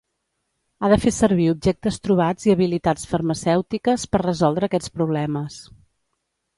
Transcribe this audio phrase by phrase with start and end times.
[0.85, 5.65] Ha de fer servir objectes trobats i habilitats farmacèutiques per resoldre aquests problemes.